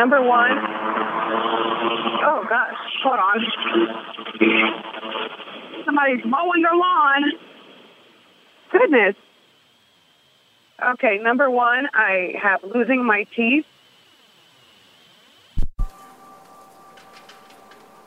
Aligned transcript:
Number 0.00 0.22
one. 0.22 0.52
Oh 2.24 2.42
gosh, 2.48 2.74
hold 3.04 3.18
on. 3.18 3.36
Somebody's 5.84 6.24
mowing 6.24 6.62
their 6.62 6.74
lawn. 6.74 7.22
Goodness. 8.72 9.14
Okay, 10.94 11.18
number 11.22 11.50
one, 11.50 11.86
I 11.92 12.32
have 12.42 12.64
losing 12.64 13.04
my 13.04 13.26
teeth. 13.36 13.66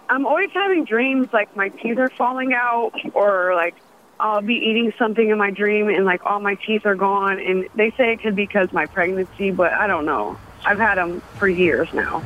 I'm 0.10 0.26
always 0.26 0.50
having 0.52 0.86
dreams 0.86 1.28
like 1.32 1.56
my 1.56 1.70
teeth 1.70 2.00
are 2.00 2.10
falling 2.18 2.54
out 2.56 2.94
or 3.14 3.54
like 3.54 3.76
I'll 4.20 4.42
be 4.42 4.56
eating 4.56 4.94
something 4.98 5.30
in 5.30 5.38
my 5.38 5.52
dream 5.52 5.90
and 5.90 6.06
like 6.06 6.26
all 6.26 6.40
my 6.40 6.56
teeth 6.66 6.88
are 6.88 6.96
gone 6.96 7.40
and 7.40 7.70
they 7.76 7.92
say 7.92 8.14
it 8.14 8.24
could 8.24 8.36
be 8.36 8.48
because 8.48 8.74
my 8.74 8.88
pregnancy, 8.88 9.52
but 9.52 9.74
I 9.74 9.86
don't 9.86 10.08
know. 10.08 10.40
I've 10.66 10.80
had 10.80 10.96
them 10.96 11.22
for 11.38 11.48
years 11.48 11.92
now. 11.94 12.24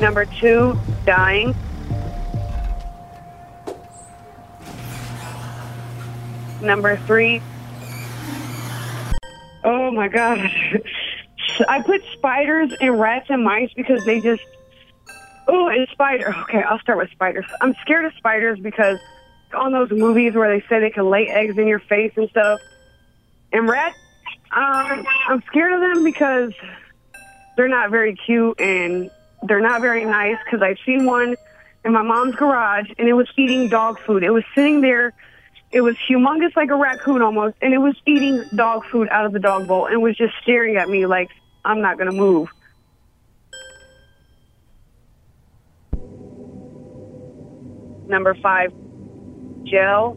Number 0.00 0.24
two, 0.24 0.78
dying. 1.04 1.54
Number 6.60 6.96
three, 7.06 7.40
oh 9.64 9.90
my 9.90 10.08
gosh. 10.08 10.76
I 11.68 11.82
put 11.82 12.02
spiders 12.12 12.72
and 12.80 13.00
rats 13.00 13.26
and 13.30 13.42
mice 13.42 13.72
because 13.74 14.04
they 14.04 14.20
just, 14.20 14.42
oh, 15.48 15.68
and 15.68 15.88
spider. 15.90 16.34
Okay, 16.42 16.62
I'll 16.62 16.78
start 16.78 16.98
with 16.98 17.10
spiders. 17.10 17.46
I'm 17.60 17.74
scared 17.82 18.04
of 18.04 18.12
spiders 18.14 18.58
because 18.60 18.98
on 19.54 19.72
those 19.72 19.90
movies 19.90 20.34
where 20.34 20.48
they 20.48 20.64
say 20.68 20.80
they 20.80 20.90
can 20.90 21.10
lay 21.10 21.28
eggs 21.28 21.58
in 21.58 21.66
your 21.66 21.80
face 21.80 22.12
and 22.16 22.28
stuff. 22.30 22.60
And 23.52 23.68
rats, 23.68 23.96
um, 24.54 25.06
I'm 25.28 25.42
scared 25.46 25.72
of 25.72 25.80
them 25.80 26.04
because 26.04 26.52
they're 27.56 27.68
not 27.68 27.90
very 27.90 28.14
cute 28.14 28.60
and 28.60 29.10
they're 29.42 29.60
not 29.60 29.80
very 29.80 30.04
nice 30.04 30.36
because 30.44 30.62
I've 30.62 30.78
seen 30.84 31.06
one 31.06 31.36
in 31.84 31.92
my 31.92 32.02
mom's 32.02 32.34
garage 32.34 32.90
and 32.98 33.08
it 33.08 33.14
was 33.14 33.28
eating 33.36 33.68
dog 33.68 33.98
food. 34.00 34.22
It 34.22 34.30
was 34.30 34.44
sitting 34.54 34.80
there. 34.80 35.12
It 35.70 35.82
was 35.82 35.96
humongous 36.08 36.56
like 36.56 36.70
a 36.70 36.76
raccoon 36.76 37.20
almost, 37.20 37.56
and 37.60 37.74
it 37.74 37.78
was 37.78 37.94
eating 38.06 38.42
dog 38.54 38.84
food 38.90 39.08
out 39.10 39.26
of 39.26 39.32
the 39.32 39.38
dog 39.38 39.68
bowl 39.68 39.86
and 39.86 40.00
was 40.02 40.16
just 40.16 40.32
staring 40.42 40.76
at 40.76 40.88
me 40.88 41.04
like 41.04 41.28
I'm 41.64 41.82
not 41.82 41.98
going 41.98 42.10
to 42.10 42.16
move. 42.16 42.48
Number 48.08 48.34
five, 48.42 48.72
jail. 49.64 50.16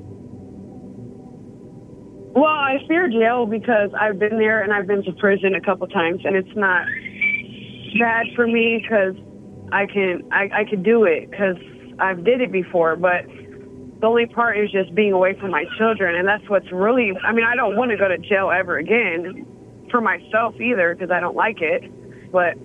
Well, 2.34 2.46
I 2.46 2.78
fear 2.88 3.09
jail 3.09 3.46
because 3.46 3.92
I've 4.00 4.18
been 4.18 4.38
there 4.38 4.62
and 4.64 4.72
I've 4.72 4.88
been 4.88 5.03
to 5.03 5.12
prison 5.14 5.53
a 5.53 5.62
couple 5.62 5.86
times, 5.88 6.22
and 6.24 6.36
it's 6.36 6.56
not 6.56 6.86
bad 8.00 8.28
for 8.36 8.47
me 8.47 8.80
because 8.81 9.16
I 9.72 9.86
can 9.86 10.30
I, 10.31 10.50
I 10.53 10.64
can 10.64 10.81
do 10.81 11.03
it 11.03 11.30
because 11.30 11.58
I've 12.00 12.24
did 12.24 12.40
it 12.40 12.52
before. 12.52 12.96
But 12.96 13.25
the 14.00 14.08
only 14.08 14.28
part 14.28 14.58
is 14.58 14.72
just 14.72 14.96
being 14.96 15.12
away 15.12 15.38
from 15.38 15.52
my 15.52 15.66
children, 15.78 16.16
and 16.16 16.25
that's 16.25 16.47
what's 16.50 16.72
really. 16.72 17.12
I 17.22 17.34
mean, 17.34 17.46
I 17.46 17.56
don't 17.56 17.75
want 17.75 17.92
to 17.92 17.97
go 17.97 18.08
to 18.08 18.18
jail 18.18 18.50
ever 18.50 18.78
again 18.78 19.46
for 19.92 20.00
myself 20.00 20.56
either 20.62 20.96
because 20.96 21.12
I 21.12 21.19
don't 21.19 21.36
like 21.36 21.62
it. 21.62 22.31
But 22.31 22.56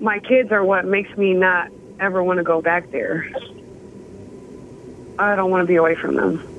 my 0.00 0.18
kids 0.18 0.50
are 0.50 0.64
what 0.64 0.86
makes 0.86 1.14
me 1.18 1.34
not 1.34 1.68
ever 2.00 2.24
want 2.24 2.38
to 2.38 2.42
go 2.42 2.62
back 2.62 2.90
there. 2.90 3.30
I 5.18 5.36
don't 5.36 5.50
want 5.50 5.62
to 5.62 5.66
be 5.66 5.76
away 5.76 5.94
from 5.94 6.16
them. 6.16 6.51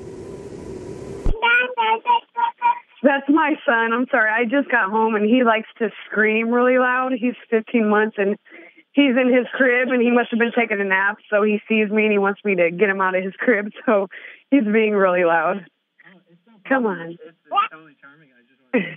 That's 3.04 3.28
my 3.28 3.54
son. 3.66 3.92
I'm 3.92 4.06
sorry. 4.10 4.30
I 4.30 4.46
just 4.46 4.70
got 4.70 4.90
home 4.90 5.14
and 5.14 5.26
he 5.28 5.44
likes 5.44 5.68
to 5.78 5.90
scream 6.06 6.48
really 6.48 6.78
loud. 6.78 7.12
He's 7.12 7.34
15 7.50 7.86
months 7.86 8.16
and 8.16 8.38
he's 8.92 9.10
in 9.10 9.30
his 9.30 9.46
crib 9.52 9.90
and 9.90 10.00
he 10.00 10.10
must 10.10 10.30
have 10.30 10.38
been 10.38 10.52
taking 10.56 10.80
a 10.80 10.84
nap. 10.84 11.18
So 11.28 11.42
he 11.42 11.60
sees 11.68 11.90
me 11.90 12.04
and 12.04 12.12
he 12.12 12.18
wants 12.18 12.40
me 12.46 12.54
to 12.54 12.70
get 12.70 12.88
him 12.88 13.02
out 13.02 13.14
of 13.14 13.22
his 13.22 13.34
crib. 13.38 13.70
So 13.84 14.08
he's 14.50 14.64
being 14.64 14.94
really 14.94 15.24
loud. 15.24 15.66
Come 16.66 16.86
on. 16.86 17.18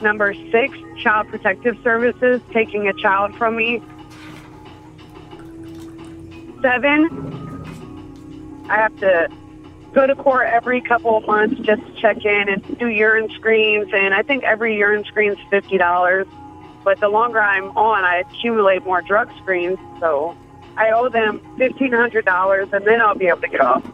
Number 0.00 0.32
six, 0.52 0.78
Child 1.02 1.26
Protective 1.28 1.76
Services 1.82 2.40
taking 2.52 2.86
a 2.86 2.92
child 2.94 3.34
from 3.34 3.56
me. 3.56 3.82
Seven, 6.62 7.39
I 8.70 8.76
have 8.76 8.96
to 9.00 9.28
go 9.92 10.06
to 10.06 10.14
court 10.14 10.46
every 10.46 10.80
couple 10.80 11.16
of 11.16 11.26
months 11.26 11.60
just 11.62 11.84
to 11.84 11.92
check 12.00 12.24
in 12.24 12.48
and 12.48 12.78
do 12.78 12.86
urine 12.86 13.28
screens. 13.30 13.90
And 13.92 14.14
I 14.14 14.22
think 14.22 14.44
every 14.44 14.76
urine 14.78 15.04
screen 15.04 15.32
is 15.32 15.38
fifty 15.50 15.76
dollars. 15.76 16.28
But 16.84 17.00
the 17.00 17.08
longer 17.08 17.40
I'm 17.40 17.76
on, 17.76 18.04
I 18.04 18.18
accumulate 18.18 18.84
more 18.84 19.02
drug 19.02 19.28
screens. 19.38 19.78
So 19.98 20.36
I 20.76 20.92
owe 20.92 21.08
them 21.08 21.40
fifteen 21.58 21.92
hundred 21.92 22.24
dollars, 22.24 22.68
and 22.72 22.86
then 22.86 23.00
I'll 23.00 23.16
be 23.16 23.26
able 23.26 23.40
to 23.40 23.48
get 23.48 23.60
off. 23.60 23.84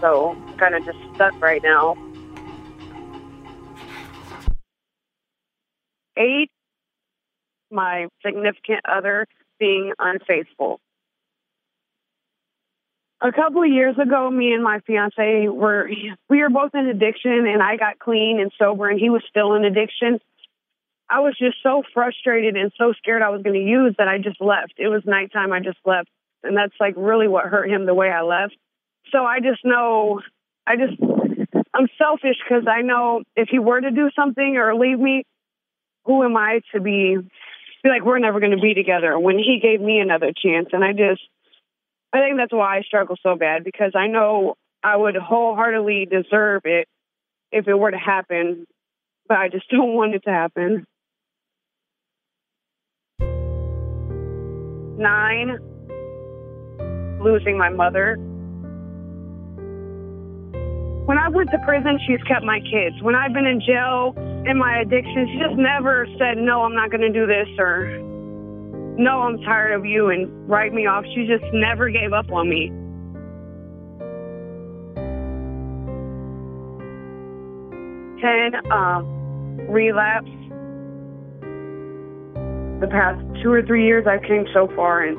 So 0.00 0.30
I'm 0.30 0.56
kind 0.56 0.76
of 0.76 0.84
just 0.84 0.98
stuck 1.16 1.38
right 1.42 1.62
now. 1.62 1.96
Eight, 6.16 6.50
my 7.70 8.06
significant 8.24 8.80
other 8.86 9.26
being 9.58 9.92
unfaithful 9.98 10.80
a 13.20 13.32
couple 13.32 13.62
of 13.62 13.68
years 13.68 13.96
ago, 13.98 14.30
me 14.30 14.52
and 14.52 14.62
my 14.62 14.80
fiance 14.80 15.48
were 15.48 15.90
we 16.28 16.42
were 16.42 16.48
both 16.48 16.74
in 16.74 16.86
addiction, 16.86 17.46
and 17.46 17.62
I 17.62 17.76
got 17.76 17.98
clean 17.98 18.40
and 18.40 18.50
sober, 18.58 18.88
and 18.88 18.98
he 18.98 19.10
was 19.10 19.22
still 19.28 19.54
in 19.54 19.64
addiction. 19.64 20.20
I 21.08 21.20
was 21.20 21.36
just 21.36 21.56
so 21.62 21.82
frustrated 21.92 22.56
and 22.56 22.72
so 22.78 22.92
scared 22.92 23.20
I 23.20 23.30
was 23.30 23.42
going 23.42 23.60
to 23.60 23.66
use 23.66 23.96
that 23.98 24.06
I 24.08 24.18
just 24.18 24.40
left. 24.40 24.74
It 24.78 24.88
was 24.88 25.02
nighttime. 25.04 25.52
I 25.52 25.60
just 25.60 25.78
left, 25.84 26.08
and 26.42 26.56
that's 26.56 26.74
like 26.80 26.94
really 26.96 27.28
what 27.28 27.46
hurt 27.46 27.68
him 27.68 27.84
the 27.84 27.94
way 27.94 28.10
I 28.10 28.22
left. 28.22 28.56
So 29.12 29.24
I 29.24 29.40
just 29.40 29.64
know, 29.64 30.20
I 30.66 30.76
just 30.76 31.00
I'm 31.74 31.88
selfish 31.98 32.36
because 32.48 32.64
I 32.68 32.82
know 32.82 33.22
if 33.36 33.48
he 33.50 33.58
were 33.58 33.80
to 33.80 33.90
do 33.90 34.10
something 34.16 34.56
or 34.56 34.74
leave 34.74 34.98
me, 34.98 35.24
who 36.04 36.24
am 36.24 36.36
I 36.36 36.60
to 36.72 36.80
be 36.80 37.18
be 37.82 37.88
like 37.88 38.04
we're 38.04 38.18
never 38.18 38.40
going 38.40 38.52
to 38.52 38.60
be 38.60 38.74
together 38.74 39.18
when 39.18 39.38
he 39.38 39.58
gave 39.60 39.80
me 39.80 40.00
another 40.00 40.32
chance, 40.36 40.68
and 40.72 40.84
I 40.84 40.92
just 40.92 41.22
I 42.12 42.18
think 42.20 42.36
that's 42.38 42.52
why 42.52 42.78
I 42.78 42.82
struggle 42.82 43.16
so 43.22 43.36
bad 43.36 43.62
because 43.64 43.92
I 43.94 44.08
know 44.08 44.54
I 44.82 44.96
would 44.96 45.16
wholeheartedly 45.16 46.08
deserve 46.10 46.62
it 46.64 46.88
if 47.52 47.68
it 47.68 47.74
were 47.74 47.90
to 47.90 47.98
happen, 47.98 48.66
but 49.28 49.38
I 49.38 49.48
just 49.48 49.68
don't 49.70 49.94
want 49.94 50.14
it 50.14 50.24
to 50.24 50.30
happen. 50.30 50.86
Nine, 54.98 55.56
losing 57.22 57.56
my 57.56 57.70
mother. 57.70 58.16
When 61.06 61.18
I 61.18 61.28
went 61.28 61.50
to 61.50 61.58
prison, 61.64 61.98
she's 62.06 62.22
kept 62.28 62.44
my 62.44 62.60
kids. 62.60 63.02
When 63.02 63.14
I've 63.14 63.32
been 63.32 63.46
in 63.46 63.60
jail 63.60 64.14
in 64.46 64.58
my 64.58 64.78
addiction, 64.80 65.26
she 65.32 65.38
just 65.38 65.56
never 65.56 66.06
said, 66.18 66.36
no, 66.36 66.62
I'm 66.62 66.74
not 66.74 66.90
going 66.90 67.00
to 67.00 67.12
do 67.12 67.26
this 67.26 67.48
or 67.58 68.09
no, 69.00 69.22
I'm 69.22 69.38
tired 69.38 69.72
of 69.72 69.86
you 69.86 70.10
and 70.10 70.28
write 70.46 70.74
me 70.74 70.86
off. 70.86 71.04
She 71.14 71.26
just 71.26 71.44
never 71.54 71.88
gave 71.88 72.12
up 72.12 72.30
on 72.30 72.48
me. 72.50 72.68
Ten, 78.20 78.60
uh, 78.70 79.00
relapse. 79.72 80.28
The 82.80 82.88
past 82.88 83.24
two 83.42 83.50
or 83.50 83.62
three 83.62 83.86
years, 83.86 84.06
I've 84.06 84.22
came 84.22 84.44
so 84.52 84.68
far, 84.76 85.04
and 85.04 85.16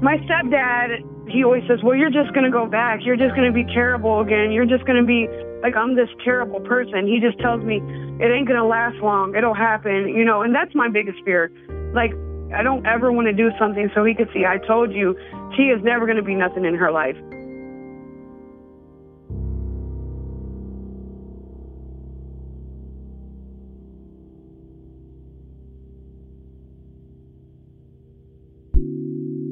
my 0.00 0.16
stepdad, 0.18 1.02
he 1.28 1.42
always 1.42 1.64
says, 1.66 1.82
"Well, 1.82 1.96
you're 1.96 2.10
just 2.10 2.32
gonna 2.34 2.50
go 2.50 2.66
back. 2.66 3.04
You're 3.04 3.16
just 3.16 3.34
gonna 3.34 3.52
be 3.52 3.64
terrible 3.64 4.20
again. 4.20 4.52
You're 4.52 4.64
just 4.64 4.84
gonna 4.84 5.02
be 5.02 5.28
like 5.60 5.74
I'm 5.76 5.96
this 5.96 6.08
terrible 6.24 6.60
person." 6.60 7.08
He 7.08 7.18
just 7.18 7.38
tells 7.40 7.64
me 7.64 7.82
it 8.20 8.30
ain't 8.30 8.46
gonna 8.46 8.64
last 8.64 8.96
long. 8.98 9.34
It'll 9.34 9.54
happen, 9.54 10.08
you 10.08 10.24
know, 10.24 10.42
and 10.42 10.54
that's 10.54 10.74
my 10.76 10.88
biggest 10.88 11.18
fear. 11.24 11.50
Like 11.94 12.12
I 12.54 12.62
don't 12.62 12.86
ever 12.86 13.12
want 13.12 13.26
to 13.26 13.32
do 13.32 13.50
something 13.58 13.90
so 13.94 14.04
he 14.04 14.14
could 14.14 14.28
see. 14.32 14.44
I 14.46 14.58
told 14.66 14.92
you, 14.92 15.16
she 15.56 15.64
is 15.64 15.82
never 15.82 16.06
gonna 16.06 16.22
be 16.22 16.34
nothing 16.34 16.64
in 16.64 16.74
her 16.74 16.90
life. 16.90 17.16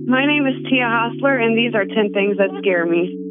My 0.08 0.24
name 0.24 0.46
is 0.46 0.54
Tia 0.70 0.86
Hosler, 0.86 1.42
and 1.42 1.58
these 1.58 1.74
are 1.74 1.84
10 1.84 2.12
things 2.12 2.38
that 2.38 2.48
scare 2.60 2.86
me. 2.86 3.25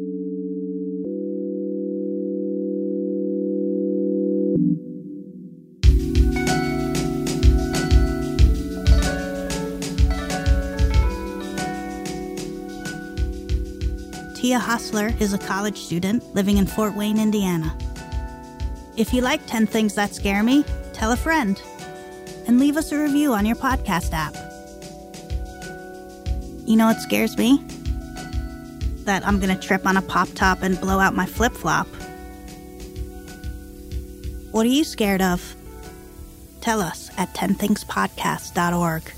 Tia 14.46 14.60
Hosler 14.60 15.20
is 15.20 15.32
a 15.32 15.38
college 15.38 15.76
student 15.76 16.22
living 16.32 16.58
in 16.58 16.68
Fort 16.68 16.94
Wayne, 16.94 17.18
Indiana. 17.18 17.76
If 18.96 19.12
you 19.12 19.20
like 19.20 19.44
10 19.46 19.66
Things 19.66 19.96
That 19.96 20.14
Scare 20.14 20.44
Me, 20.44 20.64
tell 20.92 21.10
a 21.10 21.16
friend 21.16 21.60
and 22.46 22.60
leave 22.60 22.76
us 22.76 22.92
a 22.92 22.96
review 22.96 23.32
on 23.32 23.44
your 23.44 23.56
podcast 23.56 24.12
app. 24.12 24.36
You 26.64 26.76
know 26.76 26.86
what 26.86 27.00
scares 27.00 27.36
me? 27.36 27.60
That 28.98 29.26
I'm 29.26 29.40
gonna 29.40 29.58
trip 29.58 29.84
on 29.84 29.96
a 29.96 30.02
pop 30.02 30.28
top 30.36 30.62
and 30.62 30.80
blow 30.80 31.00
out 31.00 31.12
my 31.12 31.26
flip 31.26 31.52
flop. 31.52 31.88
What 34.52 34.64
are 34.64 34.68
you 34.68 34.84
scared 34.84 35.22
of? 35.22 35.56
Tell 36.60 36.80
us 36.80 37.10
at 37.18 37.34
10thingspodcast.org. 37.34 39.15